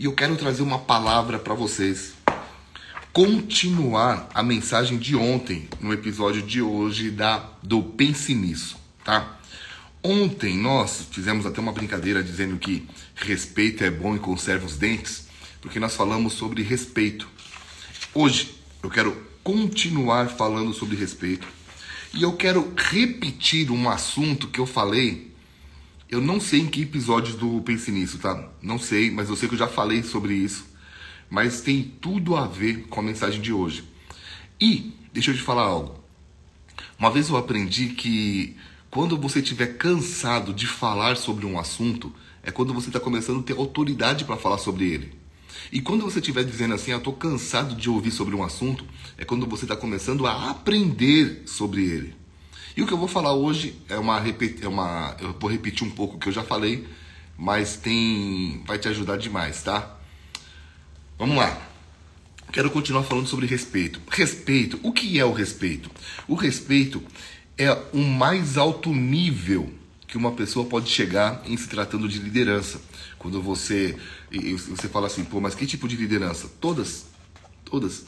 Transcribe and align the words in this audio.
e 0.00 0.06
eu 0.06 0.14
quero 0.14 0.34
trazer 0.34 0.62
uma 0.62 0.78
palavra 0.78 1.38
para 1.38 1.52
vocês. 1.52 2.14
Continuar 3.12 4.30
a 4.32 4.42
mensagem 4.42 4.96
de 4.96 5.14
ontem, 5.14 5.68
no 5.78 5.92
episódio 5.92 6.40
de 6.40 6.62
hoje 6.62 7.10
da 7.10 7.50
do 7.62 7.82
Pense 7.82 8.34
Nisso, 8.34 8.78
tá? 9.04 9.38
Ontem 10.02 10.56
nós 10.56 11.06
fizemos 11.10 11.44
até 11.44 11.60
uma 11.60 11.70
brincadeira 11.70 12.22
dizendo 12.22 12.56
que 12.56 12.88
respeito 13.14 13.84
é 13.84 13.90
bom 13.90 14.16
e 14.16 14.18
conserva 14.18 14.64
os 14.64 14.78
dentes, 14.78 15.28
porque 15.60 15.78
nós 15.78 15.94
falamos 15.94 16.32
sobre 16.32 16.62
respeito. 16.62 17.28
Hoje 18.14 18.54
eu 18.82 18.88
quero 18.88 19.14
continuar 19.44 20.30
falando 20.30 20.72
sobre 20.72 20.96
respeito 20.96 21.46
e 22.14 22.22
eu 22.22 22.32
quero 22.32 22.72
repetir 22.74 23.70
um 23.70 23.90
assunto 23.90 24.48
que 24.48 24.60
eu 24.60 24.66
falei. 24.66 25.29
Eu 26.10 26.20
não 26.20 26.40
sei 26.40 26.62
em 26.62 26.66
que 26.66 26.82
episódio 26.82 27.36
do 27.36 27.62
Pense 27.62 27.88
Nisso, 27.92 28.18
tá? 28.18 28.50
Não 28.60 28.80
sei, 28.80 29.12
mas 29.12 29.28
eu 29.28 29.36
sei 29.36 29.48
que 29.48 29.54
eu 29.54 29.58
já 29.60 29.68
falei 29.68 30.02
sobre 30.02 30.34
isso. 30.34 30.66
Mas 31.30 31.60
tem 31.60 31.84
tudo 32.00 32.34
a 32.34 32.48
ver 32.48 32.88
com 32.88 32.98
a 32.98 33.02
mensagem 33.02 33.40
de 33.40 33.52
hoje. 33.52 33.84
E, 34.60 34.92
deixa 35.12 35.30
eu 35.30 35.36
te 35.36 35.40
falar 35.40 35.62
algo. 35.62 36.02
Uma 36.98 37.12
vez 37.12 37.28
eu 37.28 37.36
aprendi 37.36 37.90
que 37.90 38.56
quando 38.90 39.16
você 39.16 39.38
estiver 39.38 39.78
cansado 39.78 40.52
de 40.52 40.66
falar 40.66 41.16
sobre 41.16 41.46
um 41.46 41.56
assunto, 41.60 42.12
é 42.42 42.50
quando 42.50 42.74
você 42.74 42.88
está 42.88 42.98
começando 42.98 43.38
a 43.38 43.44
ter 43.44 43.56
autoridade 43.56 44.24
para 44.24 44.36
falar 44.36 44.58
sobre 44.58 44.90
ele. 44.90 45.12
E 45.70 45.80
quando 45.80 46.02
você 46.02 46.18
estiver 46.18 46.42
dizendo 46.42 46.74
assim, 46.74 46.90
eu 46.90 46.98
estou 46.98 47.12
cansado 47.12 47.76
de 47.76 47.88
ouvir 47.88 48.10
sobre 48.10 48.34
um 48.34 48.42
assunto, 48.42 48.84
é 49.16 49.24
quando 49.24 49.46
você 49.46 49.64
está 49.64 49.76
começando 49.76 50.26
a 50.26 50.50
aprender 50.50 51.44
sobre 51.46 51.84
ele. 51.84 52.19
E 52.80 52.82
o 52.82 52.86
que 52.86 52.94
eu 52.94 52.96
vou 52.96 53.08
falar 53.08 53.34
hoje 53.34 53.78
é 53.90 53.98
uma, 53.98 54.18
é 54.62 54.66
uma. 54.66 55.14
Eu 55.20 55.36
vou 55.38 55.50
repetir 55.50 55.86
um 55.86 55.90
pouco 55.90 56.16
o 56.16 56.18
que 56.18 56.30
eu 56.30 56.32
já 56.32 56.42
falei, 56.42 56.88
mas 57.36 57.76
tem. 57.76 58.62
vai 58.66 58.78
te 58.78 58.88
ajudar 58.88 59.18
demais, 59.18 59.62
tá? 59.62 59.98
Vamos 61.18 61.36
lá. 61.36 61.60
Quero 62.50 62.70
continuar 62.70 63.02
falando 63.02 63.26
sobre 63.26 63.44
respeito. 63.44 64.00
Respeito, 64.10 64.80
o 64.82 64.94
que 64.94 65.18
é 65.18 65.24
o 65.26 65.30
respeito? 65.30 65.90
O 66.26 66.34
respeito 66.34 67.02
é 67.58 67.70
o 67.92 67.98
mais 67.98 68.56
alto 68.56 68.94
nível 68.94 69.70
que 70.08 70.16
uma 70.16 70.32
pessoa 70.32 70.64
pode 70.64 70.88
chegar 70.88 71.42
em 71.44 71.58
se 71.58 71.68
tratando 71.68 72.08
de 72.08 72.18
liderança. 72.18 72.80
Quando 73.18 73.42
você 73.42 73.94
você 74.70 74.88
fala 74.88 75.06
assim, 75.06 75.22
pô, 75.22 75.38
mas 75.38 75.54
que 75.54 75.66
tipo 75.66 75.86
de 75.86 75.96
liderança? 75.96 76.50
Todas, 76.58 77.08
todas. 77.62 78.06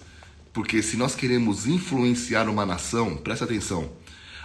Porque 0.50 0.80
se 0.80 0.96
nós 0.96 1.14
queremos 1.14 1.66
influenciar 1.66 2.48
uma 2.48 2.64
nação, 2.64 3.18
presta 3.18 3.44
atenção. 3.44 4.00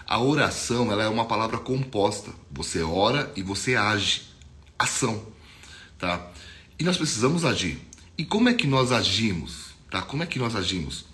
A 0.07 0.19
oração, 0.19 0.89
ela 0.89 1.03
é 1.03 1.09
uma 1.09 1.25
palavra 1.25 1.57
composta. 1.57 2.31
Você 2.49 2.81
ora 2.81 3.31
e 3.35 3.43
você 3.43 3.75
age. 3.75 4.23
Ação, 4.79 5.21
tá? 5.97 6.31
E 6.79 6.83
nós 6.83 6.95
precisamos 6.95 7.43
agir. 7.43 7.79
E 8.17 8.23
como 8.23 8.47
é 8.47 8.53
que 8.53 8.65
nós 8.65 8.91
agimos? 8.91 9.71
Tá? 9.91 10.01
Como 10.01 10.23
é 10.23 10.25
que 10.25 10.39
nós 10.39 10.55
agimos? 10.55 11.05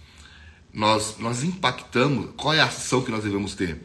Nós 0.72 1.16
nós 1.18 1.44
impactamos, 1.44 2.30
qual 2.38 2.54
é 2.54 2.60
a 2.60 2.66
ação 2.66 3.02
que 3.02 3.10
nós 3.10 3.24
devemos 3.24 3.56
ter? 3.56 3.82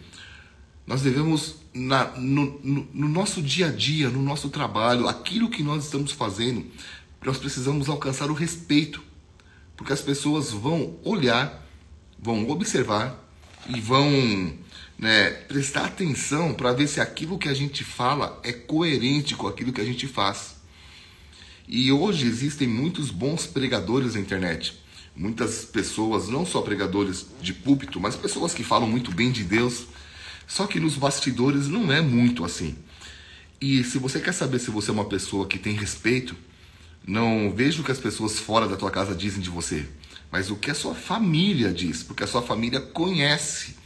Nós 0.86 1.02
devemos, 1.02 1.56
na, 1.72 2.06
no, 2.16 2.60
no, 2.62 2.88
no, 2.92 3.08
nosso 3.08 3.40
dia 3.42 3.68
a 3.68 3.70
dia, 3.70 4.08
no 4.08 4.22
nosso 4.22 4.48
trabalho, 4.48 5.06
aquilo 5.06 5.48
que 5.48 5.62
nós 5.62 5.84
estamos 5.84 6.12
fazendo, 6.12 6.66
nós 7.24 7.38
precisamos 7.38 7.88
alcançar 7.88 8.30
o 8.30 8.34
respeito. 8.34 9.02
Porque 9.76 9.92
as 9.92 10.00
pessoas 10.00 10.50
vão 10.50 10.98
olhar, 11.04 11.66
vão 12.18 12.48
observar 12.50 13.22
e 13.68 13.80
vão 13.80 14.54
né, 14.98 15.30
prestar 15.30 15.84
atenção 15.84 16.52
para 16.52 16.72
ver 16.72 16.88
se 16.88 17.00
aquilo 17.00 17.38
que 17.38 17.48
a 17.48 17.54
gente 17.54 17.84
fala 17.84 18.40
é 18.42 18.52
coerente 18.52 19.36
com 19.36 19.46
aquilo 19.46 19.72
que 19.72 19.80
a 19.80 19.84
gente 19.84 20.08
faz. 20.08 20.56
E 21.68 21.92
hoje 21.92 22.26
existem 22.26 22.66
muitos 22.66 23.10
bons 23.10 23.46
pregadores 23.46 24.14
na 24.14 24.20
internet. 24.20 24.76
Muitas 25.14 25.64
pessoas, 25.64 26.28
não 26.28 26.44
só 26.44 26.62
pregadores 26.62 27.26
de 27.40 27.52
púlpito, 27.52 28.00
mas 28.00 28.16
pessoas 28.16 28.54
que 28.54 28.64
falam 28.64 28.88
muito 28.88 29.12
bem 29.12 29.30
de 29.30 29.44
Deus, 29.44 29.86
só 30.46 30.66
que 30.66 30.80
nos 30.80 30.96
bastidores 30.96 31.68
não 31.68 31.92
é 31.92 32.00
muito 32.00 32.44
assim. 32.44 32.76
E 33.60 33.84
se 33.84 33.98
você 33.98 34.20
quer 34.20 34.32
saber 34.32 34.58
se 34.58 34.70
você 34.70 34.90
é 34.90 34.94
uma 34.94 35.04
pessoa 35.04 35.46
que 35.46 35.58
tem 35.58 35.74
respeito, 35.74 36.36
não 37.06 37.52
veja 37.54 37.80
o 37.80 37.84
que 37.84 37.90
as 37.92 37.98
pessoas 37.98 38.38
fora 38.38 38.68
da 38.68 38.76
tua 38.76 38.90
casa 38.90 39.14
dizem 39.14 39.40
de 39.40 39.50
você, 39.50 39.86
mas 40.30 40.50
o 40.50 40.56
que 40.56 40.70
a 40.70 40.74
sua 40.74 40.94
família 40.94 41.72
diz, 41.72 42.02
porque 42.02 42.22
a 42.22 42.26
sua 42.26 42.42
família 42.42 42.80
conhece 42.80 43.76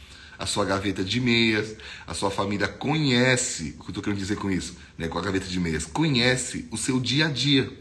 a 0.43 0.45
sua 0.45 0.65
gaveta 0.65 1.05
de 1.05 1.21
meias, 1.21 1.73
a 2.05 2.13
sua 2.13 2.29
família 2.29 2.67
conhece, 2.67 3.75
o 3.79 3.83
que 3.83 3.85
eu 3.85 3.91
estou 3.91 4.03
querendo 4.03 4.19
dizer 4.19 4.35
com 4.35 4.51
isso, 4.51 4.75
né, 4.97 5.07
com 5.07 5.17
a 5.17 5.21
gaveta 5.21 5.47
de 5.47 5.57
meias, 5.57 5.85
conhece 5.85 6.67
o 6.69 6.75
seu 6.75 6.99
dia 6.99 7.27
a 7.27 7.29
dia. 7.29 7.71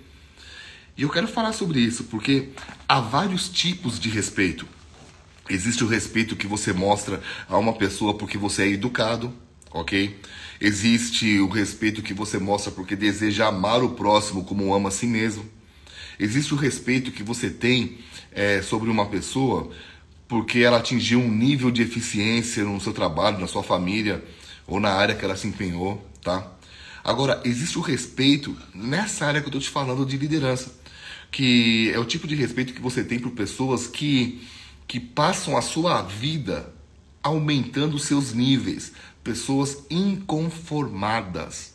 E 0.97 1.03
eu 1.03 1.11
quero 1.11 1.27
falar 1.27 1.53
sobre 1.55 1.81
isso, 1.81 2.05
porque 2.05 2.51
há 2.89 3.01
vários 3.01 3.49
tipos 3.49 3.99
de 3.99 4.09
respeito. 4.09 4.65
Existe 5.51 5.83
o 5.83 5.89
respeito 5.89 6.37
que 6.37 6.47
você 6.47 6.73
mostra 6.73 7.21
a 7.49 7.59
uma 7.59 7.73
pessoa 7.73 8.17
porque 8.17 8.39
você 8.39 8.63
é 8.63 8.69
educado, 8.69 9.35
ok? 9.73 10.17
Existe 10.61 11.41
o 11.41 11.49
respeito 11.49 12.01
que 12.01 12.15
você 12.15 12.39
mostra 12.39 12.71
porque 12.71 12.95
deseja 12.95 13.49
amar 13.49 13.83
o 13.83 13.91
próximo 13.97 14.45
como 14.45 14.73
ama 14.73 14.89
a 14.89 14.93
si 14.93 15.09
mesmo. 15.09 15.45
Existe 16.17 16.55
o 16.55 16.57
respeito 16.57 17.11
que 17.11 17.25
você 17.25 17.51
tem 17.51 17.99
é, 18.31 18.63
sobre 18.63 18.89
uma 18.89 19.07
pessoa 19.07 19.73
porque 20.33 20.61
ela 20.61 20.79
atingiu 20.79 21.21
um 21.21 21.31
nível 21.31 21.71
de 21.71 21.83
eficiência 21.83 22.65
no 22.65 22.81
seu 22.81 22.95
trabalho, 22.95 23.39
na 23.39 23.47
sua 23.47 23.63
família 23.63 24.25
ou 24.67 24.81
na 24.81 24.89
área 24.89 25.15
que 25.15 25.23
ela 25.23 25.37
se 25.37 25.47
empenhou, 25.47 26.03
tá? 26.23 26.51
Agora, 27.05 27.43
existe 27.45 27.77
o 27.77 27.83
respeito 27.83 28.57
nessa 28.75 29.27
área 29.27 29.43
que 29.43 29.49
eu 29.49 29.51
estou 29.51 29.61
te 29.61 29.69
falando 29.69 30.07
de 30.07 30.17
liderança, 30.17 30.75
que 31.31 31.91
é 31.93 31.99
o 31.99 32.07
tipo 32.07 32.27
de 32.27 32.35
respeito 32.35 32.73
que 32.73 32.81
você 32.81 33.05
tem 33.05 33.19
por 33.19 33.33
pessoas 33.33 33.87
que 33.87 34.43
que 34.89 34.99
passam 34.99 35.55
a 35.55 35.61
sua 35.61 36.01
vida 36.01 36.73
aumentando 37.23 37.99
seus 37.99 38.33
níveis, 38.33 38.93
pessoas 39.23 39.85
inconformadas. 39.91 41.75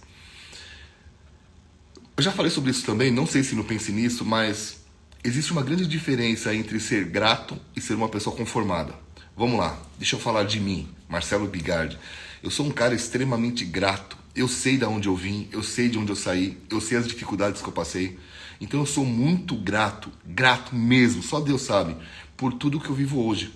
Eu 2.18 2.24
já 2.24 2.32
falei 2.32 2.52
sobre 2.52 2.72
isso 2.72 2.84
também, 2.84 3.12
não 3.12 3.28
sei 3.28 3.44
se 3.44 3.54
não 3.54 3.64
pense 3.64 3.92
nisso, 3.92 4.26
mas 4.26 4.80
existe 5.24 5.52
uma 5.52 5.62
grande 5.62 5.86
diferença 5.86 6.54
entre 6.54 6.80
ser 6.80 7.06
grato 7.06 7.60
e 7.76 7.82
ser 7.82 7.94
uma 7.94 8.10
pessoa 8.10 8.36
conformada. 8.36 8.94
Vamos 9.36 9.60
lá, 9.60 9.80
deixa 9.98 10.16
eu 10.16 10.20
falar 10.20 10.44
de 10.44 10.60
mim, 10.60 10.88
Marcelo 11.08 11.48
Bigardi. 11.48 11.98
Eu 12.42 12.50
sou 12.50 12.66
um 12.66 12.72
cara 12.72 12.96
extremamente 12.96 13.66
grato. 13.66 14.18
Eu 14.36 14.48
sei 14.48 14.78
de 14.78 14.86
onde 14.86 15.08
eu 15.08 15.16
vim, 15.16 15.48
eu 15.52 15.64
sei 15.64 15.90
de 15.90 15.98
onde 15.98 16.12
eu 16.12 16.16
saí, 16.16 16.58
eu 16.70 16.80
sei 16.80 16.98
as 16.98 17.08
dificuldades 17.08 17.62
que 17.62 17.68
eu 17.68 17.74
passei. 17.74 18.18
Então 18.62 18.80
eu 18.80 18.86
sou 18.86 19.06
muito 19.06 19.56
grato, 19.56 20.12
grato 20.26 20.76
mesmo, 20.76 21.22
só 21.24 21.40
Deus 21.40 21.64
sabe, 21.64 21.96
por 22.36 22.54
tudo 22.54 22.80
que 22.80 22.90
eu 22.90 22.96
vivo 22.96 23.24
hoje. 23.24 23.54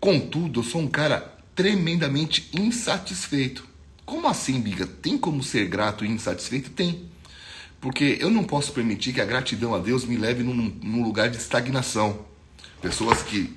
Contudo, 0.00 0.60
eu 0.60 0.64
sou 0.64 0.80
um 0.80 0.88
cara 0.88 1.34
tremendamente 1.54 2.48
insatisfeito. 2.52 3.66
Como 4.04 4.28
assim, 4.28 4.60
Biga? 4.60 4.86
Tem 4.86 5.18
como 5.18 5.42
ser 5.42 5.66
grato 5.66 6.04
e 6.04 6.08
insatisfeito? 6.08 6.70
Tem. 6.70 7.10
Porque 7.80 8.16
eu 8.20 8.30
não 8.30 8.44
posso 8.44 8.72
permitir 8.72 9.12
que 9.12 9.20
a 9.20 9.24
gratidão 9.24 9.74
a 9.74 9.78
Deus 9.78 10.04
me 10.04 10.16
leve 10.16 10.42
num, 10.42 10.54
num 10.82 11.02
lugar 11.02 11.28
de 11.28 11.36
estagnação. 11.36 12.26
Pessoas 12.80 13.22
que 13.22 13.54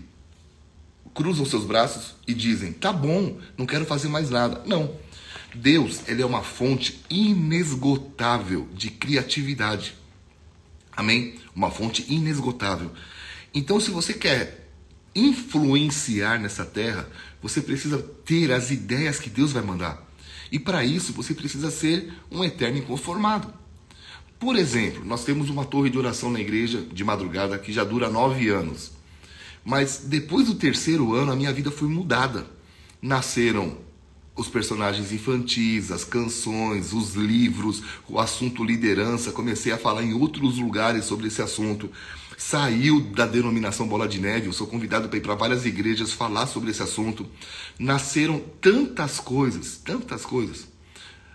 cruzam 1.14 1.46
seus 1.46 1.66
braços 1.66 2.16
e 2.28 2.34
dizem: 2.34 2.72
tá 2.72 2.92
bom, 2.94 3.38
não 3.58 3.66
quero 3.66 3.86
fazer 3.86 4.08
mais 4.08 4.30
nada. 4.30 4.62
Não. 4.66 4.96
Deus, 5.54 6.08
ele 6.08 6.22
é 6.22 6.26
uma 6.26 6.44
fonte 6.44 7.04
inesgotável 7.10 8.68
de 8.74 8.90
criatividade. 8.90 9.96
Amém? 10.96 11.36
Uma 11.56 11.72
fonte 11.72 12.06
inesgotável. 12.08 12.92
Então, 13.54 13.80
se 13.80 13.90
você 13.90 14.14
quer 14.14 14.70
influenciar 15.16 16.40
nessa 16.40 16.66
terra, 16.66 17.10
você 17.42 17.62
precisa 17.62 17.98
ter 17.98 18.52
as 18.52 18.70
ideias 18.70 19.20
que 19.20 19.30
Deus 19.30 19.52
vai 19.52 19.64
mandar. 19.64 20.08
E 20.52 20.60
para 20.60 20.84
isso, 20.84 21.14
você 21.14 21.34
precisa 21.34 21.72
ser 21.72 22.14
um 22.32 22.44
eterno 22.44 22.78
inconformado. 22.78 23.52
Por 24.40 24.56
exemplo, 24.56 25.04
nós 25.04 25.24
temos 25.24 25.50
uma 25.50 25.66
torre 25.66 25.90
de 25.90 25.98
oração 25.98 26.32
na 26.32 26.40
igreja 26.40 26.82
de 26.82 27.04
madrugada 27.04 27.58
que 27.60 27.74
já 27.74 27.84
dura 27.84 28.10
nove 28.10 28.50
anos. 28.50 28.92
Mas 29.66 30.04
depois 30.06 30.48
do 30.48 30.56
terceiro 30.56 31.14
ano, 31.14 31.32
a 31.32 31.36
minha 31.36 31.52
vida 31.52 31.70
foi 31.70 31.90
mudada. 31.90 32.48
Nasceram 33.02 33.78
os 34.36 34.48
personagens 34.48 35.12
infantis, 35.12 35.92
as 35.92 36.06
canções, 36.06 36.94
os 36.94 37.16
livros, 37.16 37.84
o 38.08 38.18
assunto 38.18 38.64
liderança. 38.64 39.34
Comecei 39.34 39.74
a 39.74 39.78
falar 39.78 40.04
em 40.04 40.14
outros 40.14 40.58
lugares 40.58 41.06
sobre 41.06 41.28
esse 41.28 41.42
assunto 41.42 41.90
saiu 42.40 43.02
da 43.02 43.28
denominação 43.28 43.86
Bola 43.86 44.08
de 44.08 44.18
Neve, 44.18 44.48
eu 44.48 44.54
sou 44.54 44.66
convidado 44.66 45.10
para 45.10 45.18
ir 45.18 45.22
para 45.22 45.36
várias 45.36 45.66
igrejas 45.66 46.14
falar 46.14 46.48
sobre 46.48 46.72
esse 46.72 46.82
assunto. 46.82 47.28
Nasceram 47.78 48.42
tantas 48.62 49.20
coisas, 49.20 49.76
tantas 49.76 50.26
coisas. 50.26 50.66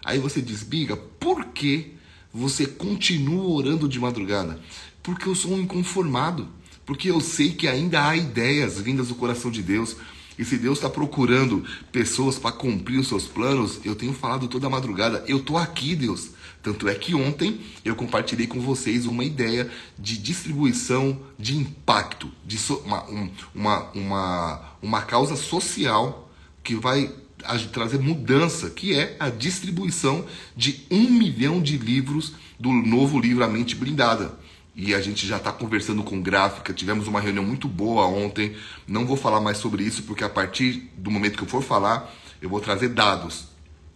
Aí 0.03 0.19
você 0.19 0.41
diz, 0.41 0.63
Biga, 0.63 0.97
por 0.97 1.45
que 1.47 1.94
você 2.35 2.67
continua 2.67 3.45
orando 3.45 3.89
de 3.89 4.01
madrugada? 4.01 4.61
Porque 5.03 5.29
eu 5.29 5.35
sou 5.35 5.53
um 5.53 5.61
inconformado. 5.61 6.49
Porque 6.85 7.11
eu 7.11 7.21
sei 7.21 7.53
que 7.53 7.69
ainda 7.69 8.07
há 8.07 8.17
ideias 8.17 8.79
vindas 8.79 9.09
do 9.09 9.15
coração 9.15 9.51
de 9.51 9.63
Deus. 9.63 9.97
E 10.39 10.45
se 10.45 10.59
Deus 10.59 10.79
está 10.79 10.91
procurando 10.91 11.65
pessoas 11.93 12.39
para 12.39 12.53
cumprir 12.53 12.99
os 12.99 13.09
seus 13.09 13.25
planos, 13.25 13.81
eu 13.85 13.95
tenho 13.95 14.13
falado 14.13 14.49
toda 14.49 14.69
madrugada, 14.69 15.25
eu 15.29 15.37
estou 15.37 15.57
aqui, 15.57 15.95
Deus 15.95 16.31
Tanto 16.65 16.89
é 16.89 16.95
que 16.95 17.15
ontem 17.15 17.61
eu 17.85 17.95
compartilhei 17.95 18.47
com 18.47 18.59
vocês 18.59 19.05
uma 19.05 19.23
ideia 19.23 19.71
de 19.99 20.17
distribuição 20.17 21.21
de 21.39 21.59
impacto, 21.59 22.33
de 22.43 22.57
so, 22.57 22.77
uma, 22.87 23.05
um, 23.05 23.31
uma, 23.55 23.91
uma, 23.93 24.73
uma 24.81 25.03
causa 25.03 25.37
social 25.37 26.33
que 26.63 26.75
vai 26.75 27.13
trazer 27.73 27.99
mudança, 27.99 28.71
que 28.71 28.95
é 28.95 29.17
a 29.19 29.31
distribuição 29.31 30.27
de 30.57 30.85
um 30.91 31.11
milhão 31.11 31.61
de 31.61 31.77
livros 31.77 32.35
do 32.59 32.71
novo 32.73 33.19
livro 33.19 33.45
A 33.45 33.49
Mente 33.49 33.75
Blindada. 33.75 34.39
E 34.77 34.93
a 34.93 35.01
gente 35.01 35.27
já 35.27 35.37
está 35.37 35.53
conversando 35.53 36.03
com 36.03 36.21
gráfica, 36.21 36.73
tivemos 36.73 37.07
uma 37.07 37.21
reunião 37.21 37.45
muito 37.45 37.69
boa 37.69 38.07
ontem. 38.07 38.57
Não 38.89 39.07
vou 39.07 39.17
falar 39.17 39.41
mais 39.41 39.59
sobre 39.59 39.85
isso, 39.85 40.03
porque 40.03 40.25
a 40.25 40.29
partir 40.29 40.91
do 40.97 41.11
momento 41.11 41.37
que 41.37 41.45
eu 41.45 41.49
for 41.49 41.63
falar, 41.63 42.13
eu 42.43 42.49
vou 42.49 42.61
trazer 42.61 42.89
dados. 42.89 43.47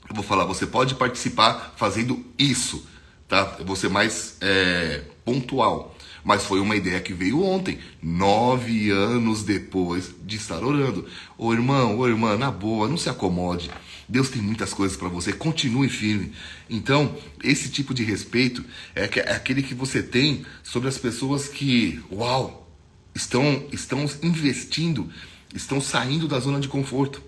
Eu 0.09 0.15
vou 0.15 0.25
falar, 0.25 0.45
você 0.45 0.67
pode 0.67 0.95
participar 0.95 1.75
fazendo 1.77 2.25
isso, 2.39 2.87
tá? 3.27 3.57
Eu 3.59 3.67
vou 3.67 3.75
ser 3.75 3.91
mais 3.91 4.37
é, 4.41 5.03
pontual. 5.25 5.95
Mas 6.29 6.45
foi 6.45 6.61
uma 6.61 6.77
ideia 6.77 7.01
que 7.01 7.15
veio 7.15 7.43
ontem, 7.43 7.79
nove 8.03 8.91
anos 8.91 9.45
depois 9.45 10.15
de 10.27 10.37
estar 10.37 10.63
orando. 10.63 11.07
Ô 11.39 11.55
irmão, 11.55 11.99
ô 11.99 12.07
irmã, 12.07 12.37
na 12.37 12.51
boa, 12.51 12.87
não 12.87 12.99
se 12.99 13.09
acomode. 13.09 13.71
Deus 14.07 14.29
tem 14.29 14.43
muitas 14.43 14.75
coisas 14.75 14.95
para 14.95 15.09
você, 15.09 15.33
continue 15.33 15.89
firme. 15.89 16.35
Então, 16.69 17.17
esse 17.43 17.71
tipo 17.71 17.95
de 17.95 18.05
respeito 18.05 18.63
é, 18.95 19.09
é 19.21 19.33
aquele 19.33 19.63
que 19.63 19.75
você 19.75 20.03
tem 20.03 20.45
sobre 20.63 20.91
as 20.91 20.99
pessoas 20.99 21.49
que, 21.49 21.99
uau, 22.13 22.71
estão, 23.15 23.67
estão 23.73 24.05
investindo, 24.23 25.09
estão 25.55 25.81
saindo 25.81 26.29
da 26.29 26.39
zona 26.39 26.61
de 26.61 26.69
conforto, 26.69 27.23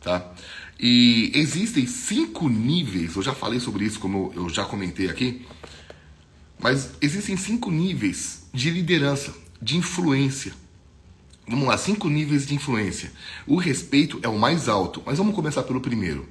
tá? 0.00 0.32
E 0.80 1.30
existem 1.34 1.86
cinco 1.86 2.48
níveis, 2.48 3.16
eu 3.16 3.22
já 3.22 3.34
falei 3.34 3.60
sobre 3.60 3.84
isso, 3.84 3.98
como 3.98 4.32
eu 4.34 4.48
já 4.48 4.64
comentei 4.64 5.10
aqui, 5.10 5.44
mas 6.58 6.90
existem 7.00 7.36
cinco 7.36 7.70
níveis 7.70 8.46
de 8.52 8.70
liderança, 8.70 9.34
de 9.60 9.76
influência. 9.76 10.52
Vamos 11.48 11.68
lá, 11.68 11.78
cinco 11.78 12.08
níveis 12.08 12.46
de 12.46 12.54
influência. 12.54 13.12
O 13.46 13.56
respeito 13.56 14.18
é 14.22 14.28
o 14.28 14.38
mais 14.38 14.68
alto, 14.68 15.02
mas 15.06 15.18
vamos 15.18 15.34
começar 15.34 15.62
pelo 15.62 15.80
primeiro. 15.80 16.28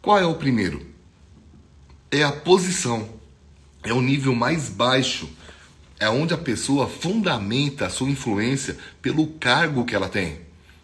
Qual 0.00 0.18
é 0.18 0.26
o 0.26 0.34
primeiro? 0.34 0.84
É 2.10 2.22
a 2.22 2.32
posição. 2.32 3.08
É 3.82 3.92
o 3.92 4.02
nível 4.02 4.34
mais 4.34 4.68
baixo. 4.68 5.28
É 5.98 6.08
onde 6.08 6.34
a 6.34 6.38
pessoa 6.38 6.88
fundamenta 6.88 7.86
a 7.86 7.90
sua 7.90 8.10
influência 8.10 8.76
pelo 9.00 9.28
cargo 9.28 9.84
que 9.84 9.94
ela 9.94 10.08
tem, 10.08 10.40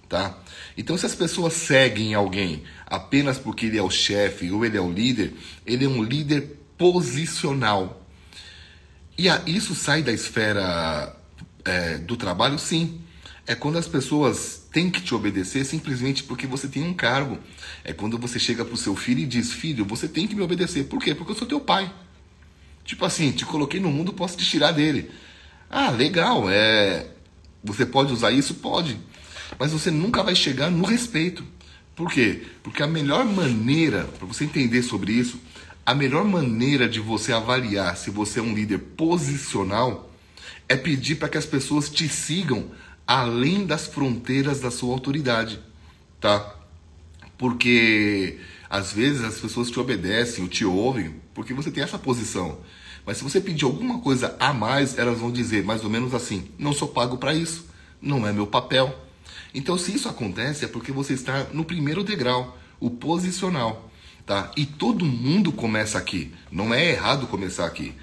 tá? 0.09 0.39
Então, 0.77 0.97
se 0.97 1.05
as 1.05 1.15
pessoas 1.15 1.55
seguem 1.55 2.15
alguém 2.15 2.63
apenas 2.87 3.37
porque 3.37 3.67
ele 3.67 3.77
é 3.77 3.83
o 3.83 3.91
chefe 3.91 4.51
ou 4.53 4.65
ele 4.65 4.77
é 4.77 4.81
o 4.81 4.93
líder, 4.93 5.35
ele 5.67 5.85
é 5.85 5.89
um 5.89 6.05
líder 6.05 6.57
posicional. 6.79 8.08
E 9.19 9.29
a, 9.29 9.43
isso 9.47 9.75
sai 9.75 10.01
da 10.01 10.13
esfera 10.13 11.13
é, 11.65 11.99
do 11.99 12.17
trabalho, 12.17 12.57
sim. 12.57 13.01
É 13.45 13.55
quando 13.55 13.77
as 13.77 13.89
pessoas 13.89 14.63
têm 14.71 14.91
que 14.91 15.01
te 15.01 15.13
obedecer 15.13 15.65
simplesmente 15.65 16.23
porque 16.23 16.47
você 16.47 16.69
tem 16.69 16.85
um 16.85 16.95
cargo. 16.95 17.37
É 17.83 17.93
quando 17.93 18.17
você 18.17 18.39
chega 18.39 18.65
para 18.65 18.75
o 18.75 18.77
seu 18.77 18.95
filho 18.95 19.21
e 19.21 19.27
diz: 19.27 19.53
Filho, 19.53 19.85
você 19.85 20.07
tem 20.07 20.29
que 20.29 20.37
me 20.37 20.43
obedecer. 20.43 20.85
Por 20.85 21.03
quê? 21.03 21.17
Porque 21.17 21.33
eu 21.33 21.37
sou 21.37 21.49
teu 21.49 21.59
pai. 21.59 21.93
Tipo 22.85 23.05
assim, 23.05 23.33
te 23.33 23.45
coloquei 23.45 23.81
no 23.81 23.91
mundo, 23.91 24.13
posso 24.13 24.37
te 24.37 24.47
tirar 24.47 24.71
dele. 24.71 25.11
Ah, 25.69 25.91
legal, 25.91 26.49
é. 26.49 27.07
Você 27.65 27.85
pode 27.85 28.13
usar 28.13 28.31
isso? 28.31 28.55
Pode. 28.55 29.01
Mas 29.59 29.73
você 29.73 29.91
nunca 29.91 30.23
vai 30.23 30.37
chegar 30.37 30.71
no 30.71 30.85
respeito. 30.85 31.45
Por 31.97 32.13
quê? 32.13 32.47
Porque 32.63 32.83
a 32.83 32.87
melhor 32.87 33.25
maneira, 33.25 34.05
para 34.05 34.27
você 34.27 34.45
entender 34.45 34.83
sobre 34.83 35.13
isso, 35.13 35.41
a 35.89 35.95
melhor 35.95 36.23
maneira 36.23 36.87
de 36.87 37.01
você 37.01 37.33
avaliar 37.33 37.97
se 37.97 38.11
você 38.11 38.41
é 38.41 38.43
um 38.43 38.53
líder 38.53 38.77
posicional 38.77 40.13
é 40.69 40.77
pedir 40.77 41.15
para 41.15 41.31
que 41.31 41.39
as 41.39 41.47
pessoas 41.47 41.89
te 41.89 42.07
sigam 42.07 42.73
além 43.07 43.65
das 43.65 43.87
fronteiras 43.87 44.61
da 44.61 44.71
sua 44.71 44.93
autoridade, 44.93 45.59
tá? 46.21 46.57
Porque 47.39 48.39
às 48.69 48.93
vezes 48.93 49.25
as 49.25 49.39
pessoas 49.39 49.71
te 49.71 49.81
obedecem 49.81 50.45
ou 50.45 50.51
te 50.51 50.63
ouvem 50.63 51.15
porque 51.33 51.55
você 51.55 51.71
tem 51.71 51.83
essa 51.83 51.99
posição. 51.99 52.59
Mas 53.07 53.17
se 53.17 53.25
você 53.25 53.41
pedir 53.41 53.65
alguma 53.65 54.01
coisa 54.01 54.37
a 54.39 54.53
mais, 54.53 54.99
elas 54.99 55.19
vão 55.19 55.33
dizer 55.33 55.65
mais 55.65 55.85
ou 55.85 55.89
menos 55.89 56.13
assim: 56.13 56.51
não 56.59 56.75
sou 56.75 56.89
pago 56.89 57.17
para 57.17 57.33
isso, 57.33 57.65
não 57.99 58.29
é 58.29 58.33
meu 58.35 58.47
papel. 58.47 58.95
Então, 59.55 59.79
se 59.79 59.95
isso 59.95 60.07
acontece, 60.07 60.67
é 60.67 60.69
porque 60.69 60.93
você 60.93 61.15
está 61.15 61.45
no 61.45 61.65
primeiro 61.65 62.05
degrau, 62.05 62.59
o 62.79 62.91
posicional 62.91 63.88
tá? 64.29 64.53
E 64.55 64.67
todo 64.67 65.07
mundo 65.07 65.51
começa 65.51 65.97
aqui. 65.97 66.35
Não 66.53 66.73
é 66.73 66.91
errado 66.91 67.27
começar 67.27 67.65
aqui, 67.65 67.95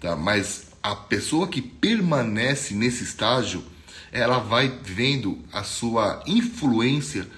tá? 0.00 0.16
Mas 0.16 0.68
a 0.82 0.96
pessoa 0.96 1.46
que 1.46 1.60
permanece 1.60 2.74
nesse 2.74 3.04
estágio, 3.04 3.62
ela 4.10 4.38
vai 4.38 4.68
vendo 4.82 5.38
a 5.52 5.62
sua 5.62 6.22
influência 6.26 7.28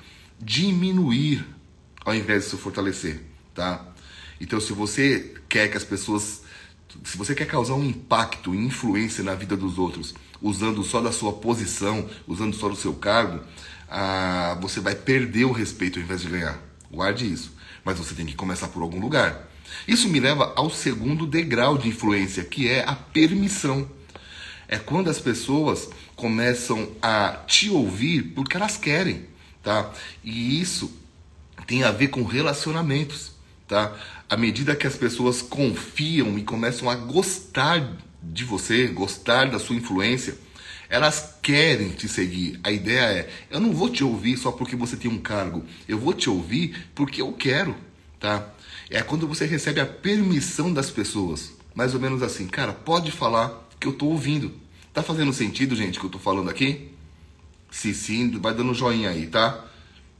diminuir 0.41 1.45
ao 2.05 2.15
invés 2.15 2.45
de 2.45 2.51
se 2.51 2.57
fortalecer, 2.57 3.21
tá? 3.53 3.85
Então, 4.41 4.61
se 4.61 4.73
você 4.73 5.35
quer 5.49 5.69
que 5.69 5.77
as 5.77 5.83
pessoas, 5.83 6.43
se 7.05 7.19
você 7.19 7.35
quer 7.35 7.47
causar 7.47 7.75
um 7.75 7.85
impacto 7.85 8.55
e 8.55 8.59
influência 8.59 9.25
na 9.25 9.35
vida 9.35 9.57
dos 9.57 9.79
outros, 9.79 10.15
usando 10.41 10.85
só 10.85 11.01
da 11.01 11.11
sua 11.11 11.33
posição, 11.33 12.09
usando 12.25 12.55
só 12.55 12.69
do 12.69 12.77
seu 12.77 12.95
cargo, 12.95 13.41
ah, 13.91 14.57
você 14.61 14.79
vai 14.79 14.95
perder 14.95 15.45
o 15.45 15.51
respeito 15.51 15.99
ao 15.99 16.05
invés 16.05 16.21
de 16.21 16.29
ganhar. 16.29 16.63
Guarde 16.89 17.31
isso 17.31 17.58
mas 17.89 17.99
você 17.99 18.15
tem 18.15 18.27
que 18.27 18.35
começar 18.35 18.69
por 18.69 18.83
algum 18.83 19.01
lugar. 19.01 19.49
Isso 19.87 20.11
me 20.11 20.21
leva 20.21 20.53
ao 20.57 20.69
segundo 20.69 21.27
degrau 21.27 21.79
de 21.79 21.89
influência, 21.89 22.45
que 22.45 22.69
é 22.69 22.85
a 22.87 22.95
permissão. 22.95 23.91
É 24.69 24.77
quando 24.77 25.09
as 25.09 25.19
pessoas 25.19 25.89
começam 26.15 26.91
a 27.01 27.45
te 27.47 27.71
ouvir 27.71 28.35
porque 28.35 28.59
elas 28.59 28.77
querem, 28.77 29.25
tá? 29.63 29.91
E 30.23 30.61
isso 30.61 30.95
tem 31.67 31.83
a 31.83 31.91
ver 31.91 32.09
com 32.09 32.25
relacionamentos, 32.25 33.33
tá? 33.67 33.97
À 34.29 34.37
medida 34.37 34.77
que 34.77 34.87
as 34.87 34.97
pessoas 34.97 35.41
confiam 35.41 36.39
e 36.39 36.45
começam 36.45 36.91
a 36.91 36.95
gostar 36.95 37.97
de 38.23 38.45
você, 38.45 38.87
gostar 38.89 39.51
da 39.51 39.59
sua 39.59 39.77
influência, 39.77 40.37
elas 40.89 41.35
querem 41.43 41.91
te 41.91 42.09
seguir. 42.09 42.59
A 42.63 42.71
ideia 42.71 43.03
é: 43.03 43.31
eu 43.51 43.61
não 43.61 43.73
vou 43.73 43.89
te 43.89 44.03
ouvir 44.03 44.37
só 44.37 44.51
porque 44.51 44.75
você 44.77 44.97
tem 44.97 45.11
um 45.11 45.19
cargo. 45.19 45.65
Eu 45.87 45.99
vou 45.99 46.15
te 46.15 46.31
ouvir 46.31 46.89
porque 46.95 47.21
eu 47.21 47.33
quero, 47.33 47.77
tá? 48.19 48.49
É 48.91 49.03
quando 49.03 49.29
você 49.29 49.45
recebe 49.45 49.81
a 49.81 49.87
permissão 49.87 50.73
das 50.73 50.91
pessoas. 50.91 51.53
Mais 51.75 51.95
ou 51.95 52.01
menos 52.01 52.23
assim, 52.23 52.47
cara, 52.49 52.73
pode 52.73 53.13
falar 53.13 53.69
que 53.79 53.87
eu 53.87 53.93
tô 53.93 54.07
ouvindo. 54.07 54.53
Tá 54.93 55.03
fazendo 55.03 55.33
sentido, 55.33 55.77
gente, 55.77 56.01
que 56.01 56.07
eu 56.07 56.11
tô 56.11 56.19
falando 56.19 56.51
aqui? 56.51 56.91
Se 57.71 57.93
sim, 57.95 58.31
vai 58.39 58.55
dando 58.55 58.75
joinha 58.75 59.11
aí, 59.11 59.27
tá? 59.27 59.65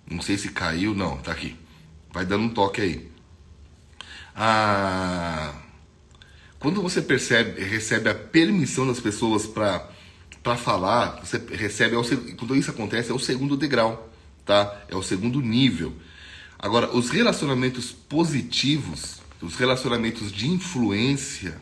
Não 0.09 0.21
sei 0.21 0.37
se 0.37 0.51
caiu, 0.51 0.95
não, 0.95 1.17
tá 1.17 1.33
aqui. 1.33 1.57
Vai 2.13 2.25
dando 2.25 2.45
um 2.45 2.49
toque 2.49 2.81
aí. 2.81 3.11
Ah, 4.37 5.53
quando 6.59 6.81
você 6.83 7.03
percebe, 7.03 7.63
recebe 7.63 8.09
a 8.09 8.15
permissão 8.15 8.87
das 8.87 9.01
pessoas 9.01 9.47
para 9.47 9.91
para 10.43 10.57
falar, 10.57 11.21
você 11.25 11.41
recebe, 11.53 11.95
é 11.95 11.99
o, 11.99 12.05
quando 12.37 12.57
isso 12.57 12.71
acontece, 12.71 13.11
é 13.11 13.15
o 13.15 13.19
segundo 13.19 13.57
degrau, 13.57 14.09
tá? 14.45 14.81
É 14.89 14.97
o 14.97 15.03
segundo 15.03 15.41
nível. 15.41 15.93
Agora, 16.59 16.95
os 16.97 17.11
relacionamentos 17.11 17.93
positivos, 17.93 19.21
os 19.41 19.57
relacionamentos 19.57 20.33
de 20.33 20.49
influência, 20.49 21.61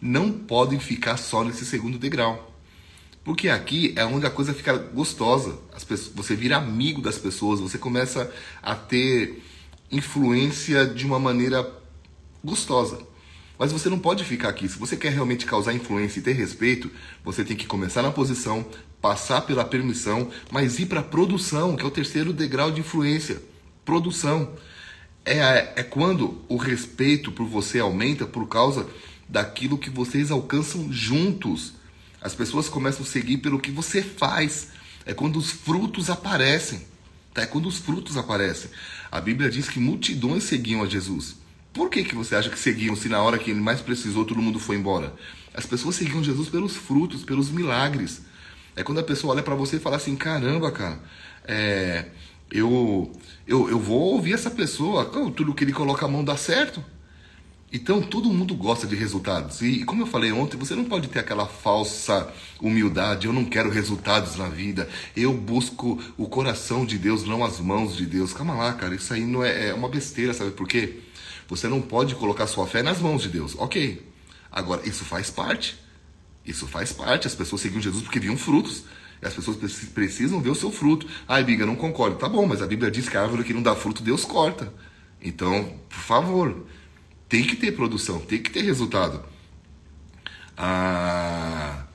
não 0.00 0.30
podem 0.30 0.78
ficar 0.78 1.16
só 1.16 1.42
nesse 1.42 1.64
segundo 1.64 1.98
degrau. 1.98 2.52
Porque 3.24 3.48
aqui 3.48 3.92
é 3.96 4.04
onde 4.04 4.24
a 4.24 4.30
coisa 4.30 4.54
fica 4.54 4.76
gostosa. 4.76 5.58
Pessoas, 5.88 6.12
você 6.14 6.36
vira 6.36 6.56
amigo 6.56 7.02
das 7.02 7.18
pessoas, 7.18 7.58
você 7.58 7.76
começa 7.76 8.32
a 8.62 8.74
ter 8.76 9.42
influência 9.90 10.86
de 10.86 11.04
uma 11.04 11.18
maneira 11.18 11.68
gostosa. 12.44 13.05
Mas 13.58 13.72
você 13.72 13.88
não 13.88 13.98
pode 13.98 14.24
ficar 14.24 14.48
aqui. 14.48 14.68
Se 14.68 14.78
você 14.78 14.96
quer 14.96 15.12
realmente 15.12 15.46
causar 15.46 15.72
influência 15.72 16.18
e 16.18 16.22
ter 16.22 16.32
respeito, 16.32 16.90
você 17.24 17.44
tem 17.44 17.56
que 17.56 17.66
começar 17.66 18.02
na 18.02 18.10
posição, 18.10 18.66
passar 19.00 19.42
pela 19.42 19.64
permissão, 19.64 20.30
mas 20.50 20.78
ir 20.78 20.86
para 20.86 21.00
a 21.00 21.04
produção, 21.04 21.76
que 21.76 21.82
é 21.82 21.86
o 21.86 21.90
terceiro 21.90 22.32
degrau 22.32 22.70
de 22.70 22.80
influência. 22.80 23.42
Produção. 23.84 24.52
É, 25.24 25.72
é 25.76 25.82
quando 25.82 26.42
o 26.48 26.56
respeito 26.56 27.32
por 27.32 27.46
você 27.46 27.80
aumenta 27.80 28.26
por 28.26 28.46
causa 28.46 28.86
daquilo 29.28 29.78
que 29.78 29.90
vocês 29.90 30.30
alcançam 30.30 30.92
juntos. 30.92 31.72
As 32.20 32.34
pessoas 32.34 32.68
começam 32.68 33.02
a 33.02 33.08
seguir 33.08 33.38
pelo 33.38 33.58
que 33.58 33.70
você 33.70 34.02
faz. 34.02 34.68
É 35.04 35.14
quando 35.14 35.36
os 35.36 35.50
frutos 35.50 36.10
aparecem. 36.10 36.86
Tá? 37.32 37.42
É 37.42 37.46
quando 37.46 37.66
os 37.66 37.78
frutos 37.78 38.16
aparecem. 38.16 38.70
A 39.10 39.20
Bíblia 39.20 39.50
diz 39.50 39.68
que 39.68 39.78
multidões 39.78 40.44
seguiam 40.44 40.82
a 40.82 40.86
Jesus. 40.86 41.36
Por 41.76 41.90
que, 41.90 42.02
que 42.02 42.14
você 42.14 42.34
acha 42.34 42.48
que 42.48 42.58
seguiam 42.58 42.96
se 42.96 43.06
na 43.06 43.20
hora 43.22 43.36
que 43.36 43.50
ele 43.50 43.60
mais 43.60 43.82
precisou 43.82 44.24
todo 44.24 44.40
mundo 44.40 44.58
foi 44.58 44.76
embora? 44.76 45.12
As 45.52 45.66
pessoas 45.66 45.94
seguiam 45.94 46.24
Jesus 46.24 46.48
pelos 46.48 46.74
frutos, 46.74 47.22
pelos 47.22 47.50
milagres. 47.50 48.22
É 48.74 48.82
quando 48.82 48.98
a 49.00 49.02
pessoa 49.02 49.34
olha 49.34 49.42
para 49.42 49.54
você 49.54 49.76
e 49.76 49.78
fala 49.78 49.96
assim: 49.96 50.16
caramba, 50.16 50.72
cara, 50.72 50.98
é, 51.44 52.06
eu, 52.50 53.12
eu, 53.46 53.68
eu 53.68 53.78
vou 53.78 54.14
ouvir 54.14 54.32
essa 54.32 54.50
pessoa, 54.50 55.04
tudo 55.04 55.52
que 55.52 55.64
ele 55.64 55.72
coloca 55.74 56.06
a 56.06 56.08
mão 56.08 56.24
dá 56.24 56.34
certo. 56.34 56.82
Então 57.70 58.00
todo 58.00 58.32
mundo 58.32 58.54
gosta 58.54 58.86
de 58.86 58.96
resultados. 58.96 59.60
E 59.60 59.84
como 59.84 60.00
eu 60.00 60.06
falei 60.06 60.32
ontem, 60.32 60.56
você 60.56 60.74
não 60.74 60.84
pode 60.86 61.08
ter 61.08 61.18
aquela 61.18 61.46
falsa 61.46 62.32
humildade. 62.58 63.26
Eu 63.26 63.34
não 63.34 63.44
quero 63.44 63.68
resultados 63.68 64.36
na 64.36 64.48
vida. 64.48 64.88
Eu 65.14 65.34
busco 65.34 66.02
o 66.16 66.26
coração 66.26 66.86
de 66.86 66.96
Deus, 66.96 67.24
não 67.24 67.44
as 67.44 67.60
mãos 67.60 67.94
de 67.94 68.06
Deus. 68.06 68.32
Calma 68.32 68.54
lá, 68.54 68.72
cara. 68.72 68.94
Isso 68.94 69.12
aí 69.12 69.26
não 69.26 69.44
é, 69.44 69.68
é 69.68 69.74
uma 69.74 69.90
besteira, 69.90 70.32
sabe 70.32 70.52
por 70.52 70.66
quê? 70.66 71.02
Você 71.48 71.68
não 71.68 71.80
pode 71.80 72.14
colocar 72.14 72.46
sua 72.46 72.66
fé 72.66 72.82
nas 72.82 73.00
mãos 73.00 73.22
de 73.22 73.28
Deus. 73.28 73.54
Ok. 73.58 74.06
Agora, 74.50 74.86
isso 74.88 75.04
faz 75.04 75.30
parte. 75.30 75.78
Isso 76.44 76.66
faz 76.66 76.92
parte. 76.92 77.26
As 77.26 77.34
pessoas 77.34 77.60
seguiam 77.60 77.80
Jesus 77.80 78.02
porque 78.02 78.20
viam 78.20 78.36
frutos. 78.36 78.84
E 79.22 79.26
as 79.26 79.34
pessoas 79.34 79.56
precisam 79.88 80.40
ver 80.40 80.50
o 80.50 80.54
seu 80.54 80.70
fruto. 80.70 81.06
Ai, 81.26 81.44
Biga, 81.44 81.64
não 81.64 81.76
concordo. 81.76 82.16
Tá 82.16 82.28
bom, 82.28 82.46
mas 82.46 82.60
a 82.60 82.66
Bíblia 82.66 82.90
diz 82.90 83.08
que 83.08 83.16
a 83.16 83.22
árvore 83.22 83.44
que 83.44 83.54
não 83.54 83.62
dá 83.62 83.74
fruto, 83.74 84.02
Deus 84.02 84.24
corta. 84.24 84.72
Então, 85.22 85.78
por 85.88 85.98
favor, 85.98 86.66
tem 87.28 87.42
que 87.44 87.56
ter 87.56 87.72
produção, 87.72 88.20
tem 88.20 88.42
que 88.42 88.50
ter 88.50 88.62
resultado. 88.62 89.24
Ah, 90.56 91.86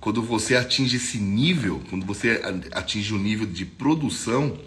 quando 0.00 0.22
você 0.22 0.56
atinge 0.56 0.96
esse 0.96 1.18
nível, 1.18 1.82
quando 1.90 2.06
você 2.06 2.40
atinge 2.72 3.12
o 3.12 3.18
nível 3.18 3.46
de 3.46 3.64
produção, 3.64 4.58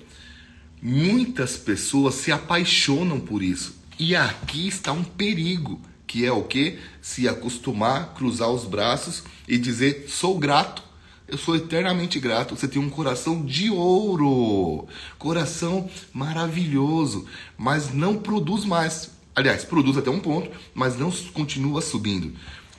muitas 0.81 1.57
pessoas 1.57 2.15
se 2.15 2.31
apaixonam 2.31 3.19
por 3.19 3.43
isso. 3.43 3.75
E 3.97 4.15
aqui 4.15 4.67
está 4.67 4.91
um 4.91 5.03
perigo, 5.03 5.81
que 6.07 6.25
é 6.25 6.31
o 6.31 6.43
que? 6.43 6.79
Se 7.01 7.27
acostumar, 7.27 8.13
cruzar 8.13 8.49
os 8.49 8.65
braços 8.65 9.23
e 9.47 9.57
dizer 9.57 10.05
sou 10.07 10.37
grato. 10.39 10.83
Eu 11.27 11.37
sou 11.37 11.55
eternamente 11.55 12.19
grato. 12.19 12.55
Você 12.55 12.67
tem 12.67 12.81
um 12.81 12.89
coração 12.89 13.45
de 13.45 13.69
ouro, 13.69 14.87
coração 15.19 15.87
maravilhoso, 16.11 17.25
mas 17.57 17.93
não 17.93 18.17
produz 18.17 18.65
mais. 18.65 19.11
Aliás, 19.35 19.63
produz 19.63 19.97
até 19.97 20.09
um 20.09 20.19
ponto, 20.19 20.49
mas 20.73 20.97
não 20.97 21.11
continua 21.33 21.81
subindo. 21.81 22.33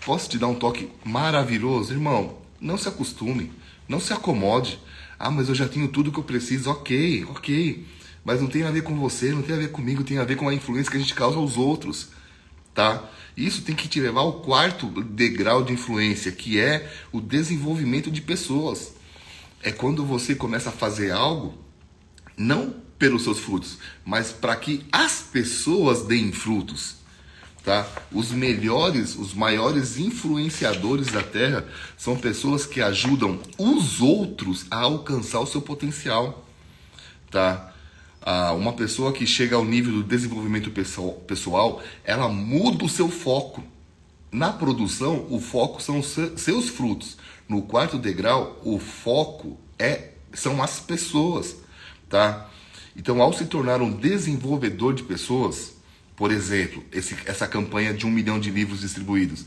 Posso 0.05 0.29
te 0.29 0.39
dar 0.39 0.49
um 0.49 0.55
toque 0.55 0.89
maravilhoso, 1.05 1.93
irmão? 1.93 2.39
Não 2.61 2.77
se 2.77 2.89
acostume, 2.89 3.53
não 3.91 3.99
se 3.99 4.13
acomode. 4.13 4.79
Ah, 5.19 5.33
mas 5.33 5.49
eu 5.49 5.55
já 5.55 5.69
tenho 5.69 5.89
tudo 5.89 6.13
que 6.13 6.19
eu 6.21 6.25
preciso. 6.25 6.71
Ok, 6.71 7.27
ok. 7.29 7.85
Mas 8.25 8.41
não 8.41 8.49
tem 8.49 8.63
a 8.63 8.71
ver 8.71 8.83
com 8.83 8.97
você, 8.97 9.33
não 9.33 9.43
tem 9.43 9.57
a 9.57 9.59
ver 9.59 9.73
comigo, 9.73 10.05
tem 10.05 10.19
a 10.19 10.25
ver 10.25 10.37
com 10.37 10.49
a 10.49 10.55
influência 10.55 10.91
que 10.93 10.97
a 10.97 11.01
gente 11.01 11.15
causa 11.15 11.39
aos 11.39 11.57
outros, 11.57 12.11
tá? 12.73 13.11
Isso 13.37 13.63
tem 13.63 13.75
que 13.75 13.89
te 13.89 13.99
levar 13.99 14.21
ao 14.21 14.43
quarto 14.43 14.87
degrau 15.03 15.65
de 15.65 15.73
influência, 15.73 16.31
que 16.31 16.61
é 16.61 16.89
o 17.11 17.21
desenvolvimento 17.21 18.11
de 18.11 18.21
pessoas. 18.21 18.95
É 19.63 19.73
quando 19.73 20.05
você 20.05 20.35
começa 20.35 20.69
a 20.69 20.73
fazer 20.73 21.11
algo, 21.11 21.59
não 22.37 22.75
pelos 22.99 23.25
seus 23.25 23.41
frutos, 23.41 23.79
mas 24.05 24.31
para 24.31 24.55
que 24.55 24.85
as 24.93 25.23
pessoas 25.33 26.03
deem 26.03 26.31
frutos. 26.31 27.00
Tá? 27.65 27.87
Os 28.11 28.31
melhores, 28.31 29.17
os 29.17 29.35
maiores 29.35 29.99
influenciadores 29.99 31.09
da 31.09 31.23
Terra 31.23 31.67
são 31.97 32.17
pessoas 32.17 32.65
que 32.65 32.81
ajudam 32.81 33.39
os 33.59 34.01
outros 34.01 34.67
a 34.71 34.81
alcançar 34.81 35.41
o 35.41 35.47
seu 35.47 35.61
potencial. 35.61 36.47
Tá? 37.31 37.71
ah, 38.23 38.53
uma 38.53 38.73
pessoa 38.73 39.13
que 39.13 39.27
chega 39.27 39.57
ao 39.57 39.65
nível 39.65 39.93
do 39.93 40.03
desenvolvimento 40.03 40.71
pessoal, 41.27 41.83
ela 42.05 42.29
muda 42.29 42.85
o 42.85 42.89
seu 42.89 43.09
foco. 43.09 43.63
Na 44.31 44.53
produção, 44.53 45.27
o 45.31 45.41
foco 45.41 45.83
são 45.83 45.99
os 45.99 46.17
seus 46.37 46.69
frutos. 46.69 47.17
No 47.49 47.63
quarto 47.63 47.99
degrau, 47.99 48.61
o 48.63 48.79
foco 48.79 49.59
é 49.79 50.11
são 50.33 50.63
as 50.63 50.79
pessoas, 50.79 51.57
tá? 52.09 52.49
Então, 52.97 53.21
ao 53.21 53.33
se 53.33 53.47
tornar 53.47 53.81
um 53.81 53.91
desenvolvedor 53.91 54.95
de 54.95 55.03
pessoas, 55.03 55.75
por 56.21 56.31
exemplo, 56.31 56.85
esse, 56.93 57.17
essa 57.25 57.49
campanha 57.49 57.95
de 57.95 58.05
um 58.05 58.11
milhão 58.11 58.39
de 58.39 58.51
livros 58.51 58.81
distribuídos, 58.81 59.47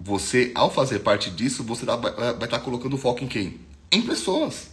você, 0.00 0.50
ao 0.54 0.72
fazer 0.72 1.00
parte 1.00 1.28
disso, 1.30 1.62
você 1.62 1.84
vai, 1.84 1.98
vai 1.98 2.30
estar 2.32 2.46
tá 2.46 2.58
colocando 2.58 2.96
foco 2.96 3.22
em 3.22 3.28
quem? 3.28 3.60
Em 3.92 4.00
pessoas. 4.00 4.70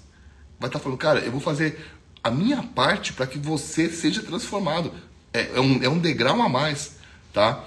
Vai 0.57 0.69
estar 0.69 0.79
tá 0.79 0.79
falando, 0.79 0.97
cara, 0.97 1.19
eu 1.19 1.29
vou 1.29 1.41
fazer 1.41 1.85
a 2.23 2.31
minha 2.31 2.63
parte 2.63 3.11
para 3.11 3.27
que 3.27 3.37
você 3.37 3.89
seja 3.89 4.23
transformado. 4.23 4.93
É, 5.33 5.57
é, 5.57 5.59
um, 5.59 5.83
é 5.83 5.89
um 5.89 5.99
degrau 5.99 6.41
a 6.41 6.47
mais, 6.47 6.95
tá? 7.33 7.61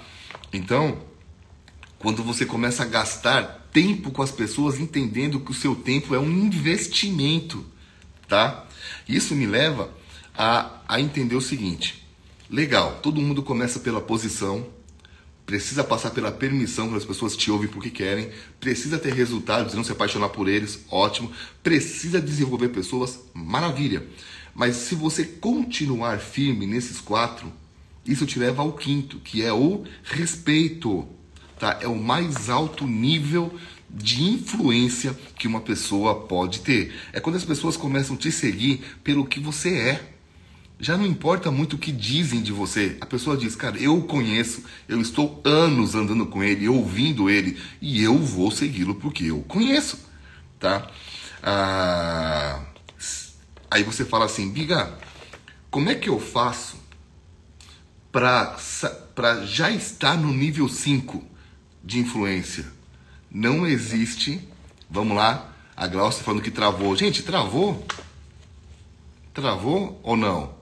Então, 0.51 0.97
quando 1.99 2.23
você 2.23 2.47
começa 2.47 2.81
a 2.81 2.87
gastar 2.87 3.69
tempo 3.71 4.09
com 4.09 4.23
as 4.23 4.31
pessoas, 4.31 4.79
entendendo 4.79 5.39
que 5.39 5.51
o 5.51 5.53
seu 5.53 5.75
tempo 5.75 6.15
é 6.15 6.19
um 6.19 6.31
investimento, 6.31 7.63
tá? 8.27 8.65
Isso 9.07 9.35
me 9.35 9.45
leva 9.45 9.93
a, 10.35 10.81
a 10.87 10.99
entender 10.99 11.35
o 11.35 11.41
seguinte: 11.41 12.00
legal, 12.51 12.99
todo 13.01 13.21
mundo 13.21 13.41
começa 13.41 13.79
pela 13.79 14.01
posição, 14.01 14.67
precisa 15.45 15.83
passar 15.83 16.11
pela 16.11 16.31
permissão 16.31 16.87
quando 16.87 16.97
as 16.97 17.05
pessoas 17.05 17.35
te 17.35 17.49
ouvem 17.49 17.69
porque 17.69 17.89
querem, 17.89 18.29
precisa 18.59 18.99
ter 18.99 19.13
resultados 19.13 19.73
e 19.73 19.75
não 19.77 19.83
se 19.83 19.91
apaixonar 19.93 20.29
por 20.29 20.49
eles, 20.49 20.83
ótimo, 20.89 21.31
precisa 21.63 22.21
desenvolver 22.21 22.69
pessoas, 22.69 23.19
maravilha. 23.33 24.05
Mas 24.53 24.75
se 24.75 24.95
você 24.95 25.23
continuar 25.23 26.19
firme 26.19 26.67
nesses 26.67 26.99
quatro, 26.99 27.51
isso 28.05 28.25
te 28.25 28.37
leva 28.37 28.61
ao 28.61 28.73
quinto, 28.73 29.19
que 29.19 29.41
é 29.43 29.53
o 29.53 29.83
respeito. 30.03 31.07
Tá? 31.57 31.79
É 31.81 31.87
o 31.87 31.95
mais 31.95 32.49
alto 32.49 32.85
nível 32.85 33.53
de 33.89 34.23
influência 34.23 35.17
que 35.37 35.47
uma 35.47 35.61
pessoa 35.61 36.15
pode 36.15 36.61
ter. 36.61 36.93
É 37.13 37.19
quando 37.19 37.35
as 37.35 37.45
pessoas 37.45 37.77
começam 37.77 38.15
a 38.15 38.19
te 38.19 38.31
seguir 38.31 38.81
pelo 39.03 39.25
que 39.25 39.39
você 39.39 39.77
é. 39.77 40.10
Já 40.81 40.97
não 40.97 41.05
importa 41.05 41.51
muito 41.51 41.75
o 41.75 41.79
que 41.79 41.91
dizem 41.91 42.41
de 42.41 42.51
você. 42.51 42.97
A 42.99 43.05
pessoa 43.05 43.37
diz, 43.37 43.55
cara, 43.55 43.77
eu 43.77 43.99
o 43.99 44.03
conheço, 44.03 44.63
eu 44.89 44.99
estou 44.99 45.39
anos 45.45 45.95
andando 45.95 46.25
com 46.25 46.43
ele, 46.43 46.67
ouvindo 46.67 47.29
ele, 47.29 47.57
e 47.79 48.03
eu 48.03 48.17
vou 48.17 48.51
segui-lo 48.51 48.95
porque 48.95 49.25
eu 49.25 49.41
conheço. 49.43 49.99
Tá? 50.59 50.91
Ah 51.41 52.61
Aí 53.71 53.83
você 53.83 54.03
fala 54.03 54.25
assim, 54.25 54.51
Biga, 54.51 54.93
como 55.69 55.89
é 55.89 55.95
que 55.95 56.09
eu 56.09 56.19
faço 56.19 56.75
para 58.11 58.57
já 59.45 59.71
estar 59.71 60.17
no 60.17 60.33
nível 60.33 60.67
5 60.67 61.23
de 61.81 61.99
influência? 61.99 62.65
Não 63.29 63.65
existe. 63.65 64.45
Vamos 64.89 65.15
lá, 65.15 65.53
a 65.73 65.87
Glaucia 65.87 66.21
falando 66.21 66.41
que 66.41 66.51
travou. 66.51 66.93
Gente, 66.97 67.23
travou? 67.23 67.87
Travou 69.33 69.97
ou 70.03 70.17
não? 70.17 70.60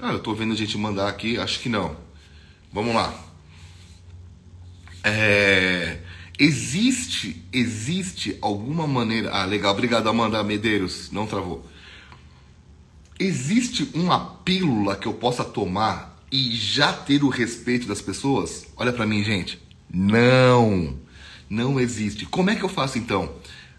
Ah, 0.00 0.12
eu 0.12 0.18
tô 0.18 0.34
vendo 0.34 0.52
a 0.52 0.56
gente 0.56 0.76
mandar 0.78 1.08
aqui, 1.08 1.38
acho 1.38 1.60
que 1.60 1.68
não. 1.68 1.96
Vamos 2.72 2.94
lá. 2.94 3.12
É, 5.02 5.98
Existe, 6.40 7.44
existe 7.52 8.38
alguma 8.40 8.86
maneira. 8.86 9.30
Ah, 9.30 9.44
legal, 9.44 9.74
obrigado 9.74 10.08
Amanda 10.08 10.42
Medeiros, 10.42 11.10
não 11.12 11.26
travou. 11.26 11.66
Existe 13.18 13.90
uma 13.92 14.18
pílula 14.36 14.96
que 14.96 15.06
eu 15.06 15.12
possa 15.12 15.44
tomar 15.44 16.18
e 16.32 16.56
já 16.56 16.94
ter 16.94 17.22
o 17.22 17.28
respeito 17.28 17.86
das 17.86 18.00
pessoas? 18.00 18.68
Olha 18.74 18.90
para 18.90 19.04
mim, 19.04 19.22
gente. 19.22 19.60
Não, 19.92 20.98
não 21.50 21.78
existe. 21.78 22.24
Como 22.24 22.48
é 22.48 22.56
que 22.56 22.62
eu 22.62 22.70
faço 22.70 22.96
então? 22.96 23.34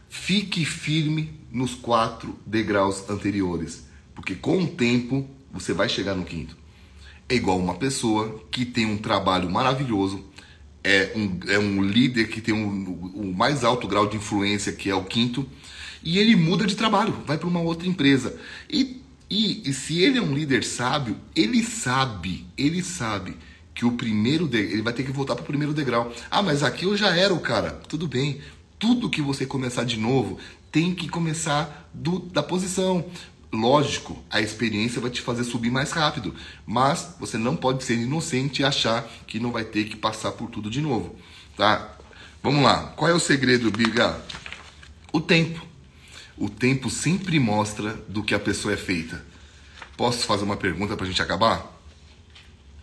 Fique 0.08 0.64
firme 0.64 1.34
nos 1.52 1.74
quatro 1.74 2.38
degraus 2.46 3.10
anteriores, 3.10 3.88
porque 4.14 4.36
com 4.36 4.62
o 4.62 4.68
tempo 4.68 5.28
você 5.52 5.74
vai 5.74 5.90
chegar 5.90 6.16
no 6.16 6.26
quinto. 6.26 6.56
É 7.28 7.36
igual 7.36 7.58
uma 7.58 7.76
pessoa 7.76 8.44
que 8.52 8.66
tem 8.66 8.86
um 8.86 8.98
trabalho 8.98 9.50
maravilhoso, 9.50 10.24
é 10.84 11.12
um, 11.16 11.40
é 11.48 11.60
um 11.60 11.84
líder 11.84 12.28
que 12.28 12.42
tem 12.42 12.54
o 12.54 12.58
um, 12.58 13.12
um 13.16 13.34
mais 13.34 13.64
alto 13.64 13.88
grau 13.88 14.08
de 14.08 14.18
influência, 14.18 14.72
que 14.72 14.90
é 14.90 14.96
o 14.96 15.04
quinto, 15.04 15.48
e 16.04 16.18
ele 16.18 16.36
muda 16.36 16.66
de 16.66 16.76
trabalho, 16.76 17.14
vai 17.26 17.38
para 17.38 17.48
uma 17.48 17.62
outra 17.62 17.88
empresa. 17.88 18.36
E, 18.70 19.02
e, 19.30 19.70
e, 19.70 19.74
se 19.74 20.02
ele 20.02 20.18
é 20.18 20.22
um 20.22 20.34
líder 20.34 20.64
sábio, 20.64 21.18
ele 21.36 21.64
sabe, 21.64 22.46
ele 22.58 22.84
sabe 22.84 23.38
que 23.74 23.86
o 23.86 23.92
primeiro 23.94 24.50
ele 24.54 24.82
vai 24.82 24.94
ter 24.94 25.04
que 25.04 25.12
voltar 25.12 25.36
para 25.36 25.44
o 25.44 25.48
primeiro 25.48 25.74
degrau. 25.74 26.12
Ah, 26.30 26.42
mas 26.42 26.64
aqui 26.64 26.86
eu 26.86 26.98
já 26.98 27.16
era 27.16 27.34
o 27.34 27.40
cara. 27.40 27.72
Tudo 27.88 28.08
bem. 28.08 28.42
Tudo 28.78 29.10
que 29.10 29.22
você 29.22 29.46
começar 29.46 29.84
de 29.84 29.98
novo 29.98 30.38
tem 30.72 30.94
que 30.94 31.08
começar 31.08 31.90
do, 31.94 32.20
da 32.20 32.42
posição. 32.44 33.06
Lógico, 33.52 34.24
a 34.30 34.40
experiência 34.40 35.02
vai 35.02 35.12
te 35.12 35.22
fazer 35.22 35.44
subir 35.44 35.70
mais 35.70 35.92
rápido, 35.92 36.34
mas 36.66 37.16
você 37.20 37.38
não 37.38 37.56
pode 37.56 37.84
ser 37.84 37.96
inocente 37.96 38.62
e 38.62 38.66
achar 38.66 39.06
que 39.28 39.42
não 39.42 39.52
vai 39.52 39.66
ter 39.66 39.86
que 39.86 39.98
passar 39.98 40.32
por 40.32 40.50
tudo 40.50 40.70
de 40.70 40.80
novo, 40.80 41.18
tá? 41.58 41.98
Vamos 42.42 42.64
lá. 42.64 42.94
Qual 42.96 43.12
é 43.12 43.14
o 43.14 43.20
segredo, 43.20 43.70
Biga? 43.70 44.20
O 45.12 45.20
tempo. 45.20 45.62
O 46.38 46.50
tempo 46.50 46.90
sempre 46.90 47.40
mostra 47.40 47.94
do 48.08 48.24
que 48.24 48.34
a 48.34 48.40
pessoa 48.40 48.74
é 48.74 48.78
feita. 48.78 49.24
Posso 49.98 50.26
fazer 50.26 50.46
uma 50.46 50.58
pergunta 50.58 50.96
para 50.96 51.06
gente 51.06 51.22
acabar? 51.22 51.78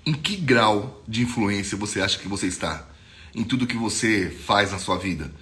Em 0.04 0.12
que 0.12 0.36
grau 0.36 1.02
de 1.08 1.22
influência 1.22 1.78
você 1.78 2.00
acha 2.00 2.18
que 2.18 2.28
você 2.28 2.46
está? 2.46 2.86
Em 3.34 3.42
tudo 3.42 3.66
que 3.66 3.76
você 3.76 4.30
faz 4.30 4.70
na 4.70 4.78
sua 4.78 4.98
vida? 4.98 5.32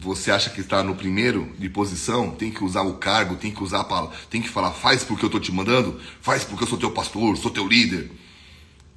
Você 0.00 0.30
acha 0.30 0.48
que 0.50 0.60
está 0.60 0.82
no 0.82 0.94
primeiro 0.94 1.52
de 1.58 1.68
posição, 1.68 2.30
tem 2.30 2.52
que 2.52 2.62
usar 2.62 2.82
o 2.82 2.94
cargo, 2.94 3.34
tem 3.34 3.50
que 3.50 3.62
usar 3.62 3.80
a 3.80 3.84
palavra, 3.84 4.16
tem 4.30 4.40
que 4.40 4.48
falar, 4.48 4.70
faz 4.70 5.02
porque 5.02 5.24
eu 5.24 5.28
estou 5.28 5.40
te 5.40 5.50
mandando, 5.50 6.00
faz 6.20 6.44
porque 6.44 6.62
eu 6.62 6.68
sou 6.68 6.78
teu 6.78 6.92
pastor, 6.92 7.36
sou 7.36 7.50
teu 7.50 7.66
líder. 7.66 8.08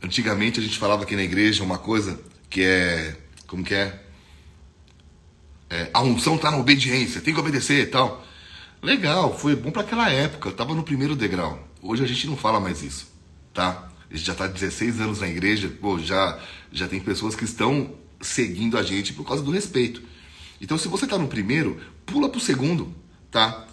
Antigamente 0.02 0.60
a 0.60 0.64
gente 0.64 0.78
falava 0.78 1.04
aqui 1.04 1.16
na 1.16 1.24
igreja 1.24 1.64
uma 1.64 1.80
coisa 1.80 2.20
que 2.50 2.62
é, 2.62 3.18
como 3.48 3.64
que 3.64 3.74
é? 3.74 4.00
é 5.72 5.90
a 5.92 6.02
unção 6.02 6.36
está 6.36 6.52
na 6.52 6.58
obediência, 6.58 7.20
tem 7.20 7.34
que 7.34 7.40
obedecer 7.40 7.82
e 7.82 7.88
tal. 7.88 8.24
Legal, 8.82 9.36
foi 9.38 9.56
bom 9.56 9.72
para 9.72 9.82
aquela 9.82 10.10
época, 10.10 10.50
estava 10.50 10.76
no 10.76 10.84
primeiro 10.84 11.16
degrau. 11.16 11.68
Hoje 11.82 12.04
a 12.04 12.08
gente 12.08 12.28
não 12.28 12.38
fala 12.38 12.60
mais 12.60 12.84
isso, 12.84 13.12
tá? 13.54 13.90
A 14.08 14.16
gente 14.16 14.26
já 14.26 14.34
está 14.34 14.46
16 14.46 15.02
anos 15.02 15.20
na 15.20 15.28
igreja, 15.28 15.68
pô, 15.82 15.98
já, 15.98 16.40
já 16.72 16.88
tem 16.88 17.00
pessoas 17.00 17.36
que 17.36 17.44
estão 17.44 17.96
seguindo 18.20 18.78
a 18.78 18.84
gente 18.84 19.14
por 19.14 19.26
causa 19.26 19.42
do 19.42 19.50
respeito. 19.50 20.12
Então, 20.62 20.78
se 20.78 20.88
você 20.88 21.06
está 21.06 21.18
no 21.18 21.28
primeiro, 21.28 21.82
pula 22.06 22.30
para 22.30 22.38
o 22.38 22.42
segundo, 22.42 22.94
tá? 23.32 23.68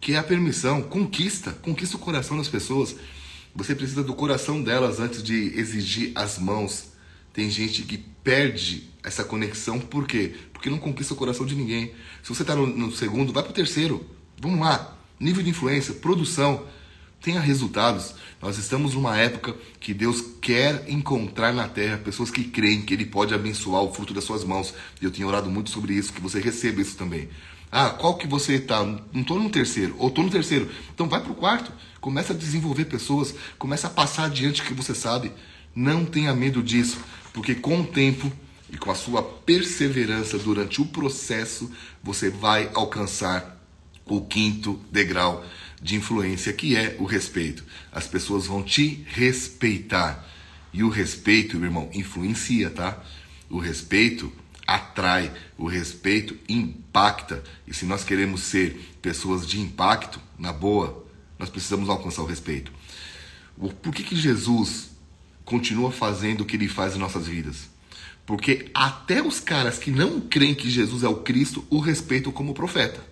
Que 0.00 0.12
é 0.12 0.18
a 0.18 0.22
permissão, 0.22 0.80
conquista, 0.80 1.50
conquista 1.52 1.96
o 1.96 2.00
coração 2.00 2.38
das 2.38 2.48
pessoas. 2.48 2.94
Você 3.54 3.74
precisa 3.74 4.04
do 4.04 4.14
coração 4.14 4.62
delas 4.62 5.00
antes 5.00 5.20
de 5.20 5.34
exigir 5.58 6.12
as 6.14 6.38
mãos. 6.38 6.92
Tem 7.32 7.50
gente 7.50 7.82
que 7.82 7.98
perde 7.98 8.88
essa 9.02 9.24
conexão, 9.24 9.80
por 9.80 10.06
quê? 10.06 10.34
Porque 10.52 10.70
não 10.70 10.78
conquista 10.78 11.12
o 11.12 11.16
coração 11.16 11.44
de 11.44 11.56
ninguém. 11.56 11.92
Se 12.22 12.28
você 12.28 12.42
está 12.42 12.54
no, 12.54 12.66
no 12.66 12.92
segundo, 12.92 13.32
vai 13.32 13.42
para 13.42 13.50
o 13.50 13.54
terceiro. 13.54 14.06
Vamos 14.40 14.60
lá. 14.60 14.96
Nível 15.18 15.42
de 15.42 15.50
influência, 15.50 15.94
produção 15.94 16.64
tenha 17.20 17.40
resultados. 17.40 18.14
Nós 18.40 18.58
estamos 18.58 18.94
numa 18.94 19.16
época 19.18 19.54
que 19.80 19.92
Deus 19.92 20.22
quer 20.40 20.84
encontrar 20.88 21.52
na 21.52 21.68
terra 21.68 21.98
pessoas 21.98 22.30
que 22.30 22.44
creem 22.44 22.82
que 22.82 22.94
Ele 22.94 23.04
pode 23.04 23.34
abençoar 23.34 23.82
o 23.82 23.92
fruto 23.92 24.14
das 24.14 24.24
suas 24.24 24.44
mãos. 24.44 24.72
E 25.00 25.04
eu 25.04 25.10
tenho 25.10 25.28
orado 25.28 25.50
muito 25.50 25.70
sobre 25.70 25.94
isso, 25.94 26.12
que 26.12 26.20
você 26.20 26.40
receba 26.40 26.80
isso 26.80 26.96
também. 26.96 27.28
Ah, 27.70 27.90
qual 27.90 28.16
que 28.16 28.26
você 28.26 28.54
está? 28.54 28.82
Não 28.82 29.20
estou 29.20 29.38
no 29.38 29.50
terceiro, 29.50 29.94
ou 29.98 30.08
estou 30.08 30.24
no 30.24 30.30
terceiro. 30.30 30.70
Então 30.94 31.08
vai 31.08 31.20
para 31.20 31.32
o 31.32 31.34
quarto, 31.34 31.70
começa 32.00 32.32
a 32.32 32.36
desenvolver 32.36 32.86
pessoas, 32.86 33.34
começa 33.58 33.88
a 33.88 33.90
passar 33.90 34.24
adiante 34.24 34.62
o 34.62 34.64
que 34.64 34.72
você 34.72 34.94
sabe. 34.94 35.32
Não 35.74 36.04
tenha 36.04 36.34
medo 36.34 36.62
disso, 36.62 36.98
porque 37.32 37.54
com 37.54 37.80
o 37.80 37.86
tempo 37.86 38.32
e 38.70 38.76
com 38.78 38.90
a 38.90 38.94
sua 38.94 39.22
perseverança 39.22 40.38
durante 40.38 40.80
o 40.80 40.86
processo, 40.86 41.70
você 42.02 42.30
vai 42.30 42.70
alcançar 42.74 43.58
o 44.06 44.22
quinto 44.22 44.80
degrau 44.90 45.44
de 45.80 45.96
influência, 45.96 46.52
que 46.52 46.76
é 46.76 46.96
o 46.98 47.04
respeito. 47.04 47.64
As 47.92 48.06
pessoas 48.06 48.46
vão 48.46 48.62
te 48.62 49.04
respeitar. 49.08 50.26
E 50.72 50.82
o 50.82 50.88
respeito, 50.88 51.56
meu 51.56 51.66
irmão, 51.66 51.90
influencia, 51.94 52.70
tá? 52.70 53.02
O 53.48 53.58
respeito 53.58 54.32
atrai, 54.66 55.32
o 55.56 55.66
respeito 55.66 56.36
impacta. 56.48 57.42
E 57.66 57.72
se 57.72 57.86
nós 57.86 58.04
queremos 58.04 58.42
ser 58.42 58.96
pessoas 59.00 59.46
de 59.46 59.58
impacto, 59.60 60.20
na 60.38 60.52
boa, 60.52 61.06
nós 61.38 61.48
precisamos 61.48 61.88
alcançar 61.88 62.22
o 62.22 62.26
respeito. 62.26 62.70
Por 63.82 63.94
que, 63.94 64.04
que 64.04 64.14
Jesus 64.14 64.90
continua 65.44 65.90
fazendo 65.90 66.42
o 66.42 66.44
que 66.44 66.56
ele 66.56 66.68
faz 66.68 66.94
em 66.94 66.98
nossas 66.98 67.26
vidas? 67.26 67.68
Porque 68.26 68.70
até 68.74 69.22
os 69.22 69.40
caras 69.40 69.78
que 69.78 69.90
não 69.90 70.20
creem 70.20 70.54
que 70.54 70.70
Jesus 70.70 71.02
é 71.02 71.08
o 71.08 71.22
Cristo 71.22 71.64
o 71.70 71.80
respeitam 71.80 72.30
como 72.30 72.52
profeta. 72.52 73.02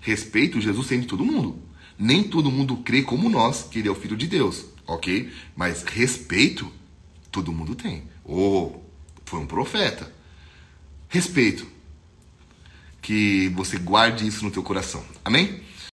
Respeito 0.00 0.60
Jesus 0.60 0.86
tem 0.86 1.00
de 1.00 1.06
todo 1.06 1.24
mundo. 1.24 1.69
Nem 2.00 2.22
todo 2.22 2.50
mundo 2.50 2.78
crê 2.78 3.02
como 3.02 3.28
nós 3.28 3.62
que 3.62 3.78
ele 3.78 3.88
é 3.88 3.90
o 3.90 3.94
filho 3.94 4.16
de 4.16 4.26
Deus, 4.26 4.64
ok? 4.86 5.30
Mas 5.54 5.82
respeito 5.82 6.72
todo 7.30 7.52
mundo 7.52 7.74
tem. 7.74 8.04
Ou 8.24 8.74
oh, 8.74 9.20
foi 9.26 9.38
um 9.38 9.46
profeta. 9.46 10.10
Respeito. 11.08 11.66
Que 13.02 13.48
você 13.50 13.78
guarde 13.78 14.26
isso 14.26 14.44
no 14.44 14.50
teu 14.50 14.62
coração. 14.62 15.04
Amém? 15.24 15.60